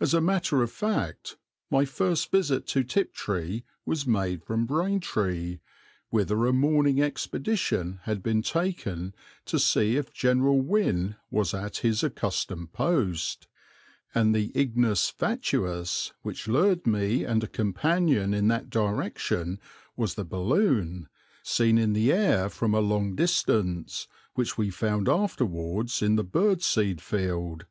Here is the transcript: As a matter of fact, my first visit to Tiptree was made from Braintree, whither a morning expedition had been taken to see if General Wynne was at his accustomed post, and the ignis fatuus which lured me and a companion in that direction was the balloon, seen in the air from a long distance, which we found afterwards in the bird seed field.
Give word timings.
As 0.00 0.12
a 0.12 0.20
matter 0.20 0.60
of 0.60 0.72
fact, 0.72 1.36
my 1.70 1.84
first 1.84 2.32
visit 2.32 2.66
to 2.66 2.82
Tiptree 2.82 3.62
was 3.84 4.04
made 4.04 4.42
from 4.42 4.66
Braintree, 4.66 5.60
whither 6.10 6.46
a 6.46 6.52
morning 6.52 7.00
expedition 7.00 8.00
had 8.02 8.24
been 8.24 8.42
taken 8.42 9.14
to 9.44 9.60
see 9.60 9.96
if 9.96 10.12
General 10.12 10.60
Wynne 10.60 11.14
was 11.30 11.54
at 11.54 11.76
his 11.76 12.02
accustomed 12.02 12.72
post, 12.72 13.46
and 14.12 14.34
the 14.34 14.50
ignis 14.56 15.10
fatuus 15.12 16.12
which 16.22 16.48
lured 16.48 16.84
me 16.84 17.22
and 17.22 17.44
a 17.44 17.46
companion 17.46 18.34
in 18.34 18.48
that 18.48 18.68
direction 18.68 19.60
was 19.96 20.16
the 20.16 20.24
balloon, 20.24 21.08
seen 21.44 21.78
in 21.78 21.92
the 21.92 22.12
air 22.12 22.48
from 22.48 22.74
a 22.74 22.80
long 22.80 23.14
distance, 23.14 24.08
which 24.34 24.58
we 24.58 24.70
found 24.70 25.08
afterwards 25.08 26.02
in 26.02 26.16
the 26.16 26.24
bird 26.24 26.64
seed 26.64 27.00
field. 27.00 27.64